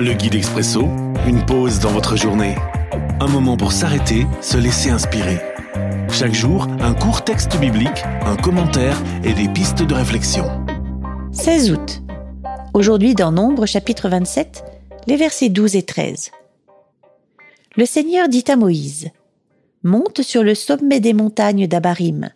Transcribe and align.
Le 0.00 0.12
guide 0.12 0.36
expresso, 0.36 0.82
une 1.26 1.44
pause 1.44 1.80
dans 1.80 1.90
votre 1.90 2.14
journée. 2.16 2.54
Un 3.18 3.26
moment 3.26 3.56
pour 3.56 3.72
s'arrêter, 3.72 4.28
se 4.40 4.56
laisser 4.56 4.90
inspirer. 4.90 5.38
Chaque 6.12 6.34
jour, 6.34 6.68
un 6.78 6.94
court 6.94 7.24
texte 7.24 7.58
biblique, 7.58 8.04
un 8.24 8.36
commentaire 8.36 8.96
et 9.24 9.32
des 9.32 9.48
pistes 9.48 9.82
de 9.82 9.94
réflexion. 9.94 10.44
16 11.32 11.72
août. 11.72 12.02
Aujourd'hui 12.74 13.16
dans 13.16 13.32
Nombre 13.32 13.66
chapitre 13.66 14.08
27, 14.08 14.62
les 15.08 15.16
versets 15.16 15.48
12 15.48 15.74
et 15.74 15.82
13. 15.82 16.30
Le 17.74 17.84
Seigneur 17.84 18.28
dit 18.28 18.44
à 18.46 18.54
Moïse, 18.54 19.10
Monte 19.82 20.22
sur 20.22 20.44
le 20.44 20.54
sommet 20.54 21.00
des 21.00 21.12
montagnes 21.12 21.66
d'Abarim. 21.66 22.30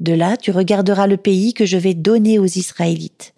De 0.00 0.12
là 0.12 0.36
tu 0.36 0.50
regarderas 0.50 1.06
le 1.06 1.16
pays 1.16 1.54
que 1.54 1.64
je 1.64 1.78
vais 1.78 1.94
donner 1.94 2.38
aux 2.38 2.44
Israélites. 2.44 3.32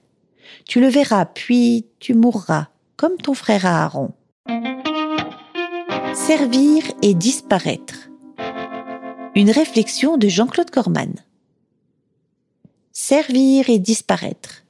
Tu 0.67 0.81
le 0.81 0.89
verras, 0.89 1.27
puis 1.27 1.87
tu 2.01 2.15
mourras 2.15 2.67
comme 2.99 3.17
ton 3.17 3.33
frère 3.33 3.65
Aaron. 3.65 4.11
Servir 6.15 6.83
et 7.01 7.15
disparaître. 7.15 8.11
Une 9.37 9.53
réflexion 9.53 10.17
de 10.17 10.27
Jean-Claude 10.27 10.71
Corman. 10.71 11.15
Servir 12.93 13.71
et 13.71 13.79
disparaître. 13.79 14.65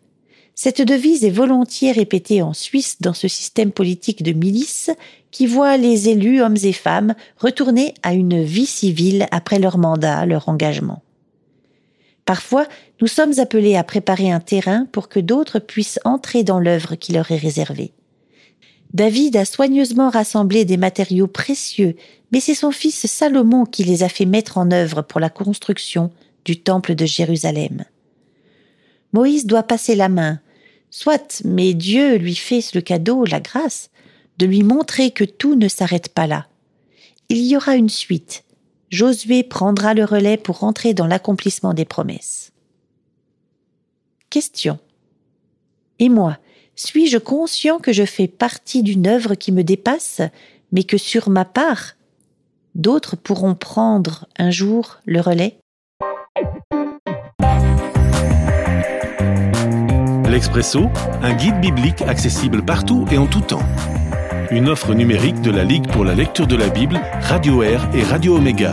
Cette 0.54 0.82
devise 0.82 1.24
est 1.24 1.30
volontiers 1.30 1.92
répétée 1.92 2.42
en 2.42 2.52
Suisse 2.52 3.00
dans 3.00 3.14
ce 3.14 3.28
système 3.28 3.72
politique 3.72 4.22
de 4.22 4.32
milice 4.32 4.90
qui 5.30 5.46
voit 5.46 5.78
les 5.78 6.10
élus, 6.10 6.42
hommes 6.42 6.58
et 6.62 6.74
femmes, 6.74 7.14
retourner 7.38 7.94
à 8.02 8.12
une 8.12 8.42
vie 8.42 8.66
civile 8.66 9.26
après 9.30 9.58
leur 9.58 9.78
mandat, 9.78 10.26
leur 10.26 10.50
engagement. 10.50 11.02
Parfois, 12.26 12.66
nous 13.00 13.06
sommes 13.06 13.38
appelés 13.38 13.76
à 13.76 13.84
préparer 13.84 14.30
un 14.30 14.40
terrain 14.40 14.84
pour 14.92 15.08
que 15.08 15.20
d'autres 15.20 15.60
puissent 15.60 16.00
entrer 16.04 16.44
dans 16.44 16.58
l'œuvre 16.58 16.94
qui 16.94 17.12
leur 17.12 17.30
est 17.30 17.36
réservée. 17.36 17.94
David 18.94 19.36
a 19.36 19.44
soigneusement 19.44 20.08
rassemblé 20.08 20.64
des 20.64 20.76
matériaux 20.76 21.26
précieux, 21.26 21.96
mais 22.32 22.40
c'est 22.40 22.54
son 22.54 22.70
fils 22.70 23.06
Salomon 23.06 23.64
qui 23.64 23.84
les 23.84 24.02
a 24.02 24.08
fait 24.08 24.24
mettre 24.24 24.58
en 24.58 24.70
œuvre 24.70 25.02
pour 25.02 25.20
la 25.20 25.30
construction 25.30 26.10
du 26.44 26.60
temple 26.60 26.94
de 26.94 27.04
Jérusalem. 27.04 27.84
Moïse 29.12 29.46
doit 29.46 29.62
passer 29.62 29.94
la 29.94 30.08
main, 30.08 30.40
soit, 30.90 31.42
mais 31.44 31.74
Dieu 31.74 32.16
lui 32.16 32.34
fait 32.34 32.74
le 32.74 32.80
cadeau, 32.80 33.24
la 33.24 33.40
grâce, 33.40 33.90
de 34.38 34.46
lui 34.46 34.62
montrer 34.62 35.10
que 35.10 35.24
tout 35.24 35.56
ne 35.56 35.68
s'arrête 35.68 36.08
pas 36.08 36.26
là. 36.26 36.46
Il 37.28 37.38
y 37.38 37.56
aura 37.56 37.76
une 37.76 37.88
suite. 37.88 38.44
Josué 38.90 39.42
prendra 39.42 39.92
le 39.92 40.04
relais 40.04 40.38
pour 40.38 40.64
entrer 40.64 40.94
dans 40.94 41.06
l'accomplissement 41.06 41.74
des 41.74 41.84
promesses. 41.84 42.52
Question. 44.30 44.78
Et 45.98 46.08
moi, 46.08 46.38
suis-je 46.78 47.18
conscient 47.18 47.78
que 47.78 47.92
je 47.92 48.04
fais 48.04 48.28
partie 48.28 48.82
d'une 48.82 49.08
œuvre 49.08 49.34
qui 49.34 49.50
me 49.50 49.64
dépasse, 49.64 50.22
mais 50.70 50.84
que 50.84 50.96
sur 50.96 51.28
ma 51.28 51.44
part, 51.44 51.96
d'autres 52.76 53.16
pourront 53.16 53.56
prendre 53.56 54.26
un 54.38 54.50
jour 54.50 54.98
le 55.04 55.20
relais? 55.20 55.58
L'Expresso, 60.28 60.88
un 61.22 61.34
guide 61.34 61.60
biblique 61.60 62.02
accessible 62.02 62.64
partout 62.64 63.06
et 63.10 63.18
en 63.18 63.26
tout 63.26 63.40
temps. 63.40 63.66
Une 64.52 64.68
offre 64.68 64.94
numérique 64.94 65.40
de 65.40 65.50
la 65.50 65.64
Ligue 65.64 65.90
pour 65.90 66.04
la 66.04 66.14
lecture 66.14 66.46
de 66.46 66.56
la 66.56 66.68
Bible, 66.68 67.00
Radio 67.22 67.62
Air 67.62 67.90
et 67.92 68.04
Radio 68.04 68.36
Omega. 68.36 68.72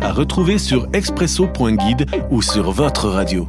À 0.00 0.12
retrouver 0.12 0.58
sur 0.58 0.88
expresso.guide 0.92 2.06
ou 2.30 2.42
sur 2.42 2.70
votre 2.70 3.08
radio. 3.08 3.48